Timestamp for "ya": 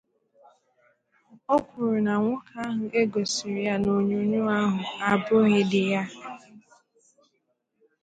5.91-6.03